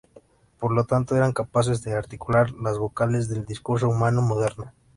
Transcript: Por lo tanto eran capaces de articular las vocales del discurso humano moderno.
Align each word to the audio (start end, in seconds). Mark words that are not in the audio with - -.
Por 0.57 0.71
lo 0.71 0.85
tanto 0.85 1.15
eran 1.15 1.31
capaces 1.31 1.83
de 1.83 1.93
articular 1.93 2.49
las 2.53 2.79
vocales 2.79 3.29
del 3.29 3.45
discurso 3.45 3.87
humano 3.87 4.23
moderno. 4.23 4.73